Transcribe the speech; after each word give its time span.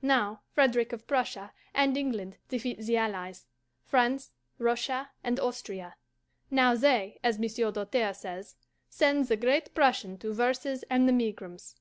Now, 0.00 0.40
Frederick 0.54 0.94
of 0.94 1.06
Prussia 1.06 1.52
and 1.74 1.94
England 1.94 2.38
defeat 2.48 2.78
the 2.78 2.96
allies, 2.96 3.44
France, 3.84 4.30
Russia, 4.56 5.10
and 5.22 5.38
Austria; 5.38 5.96
now, 6.50 6.74
they, 6.74 7.18
as 7.22 7.38
Monsieur 7.38 7.70
Doltaire 7.70 8.14
says, 8.14 8.56
"send 8.88 9.26
the 9.28 9.36
great 9.36 9.74
Prussian 9.74 10.16
to 10.20 10.32
verses 10.32 10.84
and 10.88 11.06
the 11.06 11.12
megrims." 11.12 11.76